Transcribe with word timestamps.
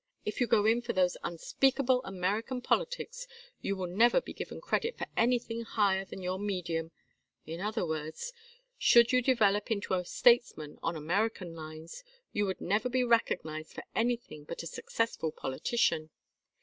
If 0.25 0.41
you 0.41 0.47
go 0.47 0.65
in 0.65 0.81
for 0.81 0.93
those 0.93 1.15
unspeakable 1.23 2.01
American 2.05 2.59
politics 2.59 3.27
you 3.61 3.75
will 3.75 3.85
never 3.85 4.19
be 4.19 4.33
given 4.33 4.59
credit 4.59 4.97
for 4.97 5.05
anything 5.15 5.61
higher 5.61 6.05
than 6.05 6.23
your 6.23 6.39
medium; 6.39 6.89
in 7.45 7.61
other 7.61 7.85
words, 7.85 8.33
should 8.79 9.11
you 9.11 9.21
develop 9.21 9.69
into 9.69 9.93
a 9.93 10.03
statesman 10.03 10.79
on 10.81 10.95
American 10.95 11.53
lines 11.53 12.03
you 12.31 12.47
would 12.47 12.61
never 12.61 12.89
be 12.89 13.03
recognized 13.03 13.73
for 13.73 13.83
anything 13.93 14.43
but 14.43 14.63
a 14.63 14.65
successful 14.65 15.31
politician. 15.31 16.09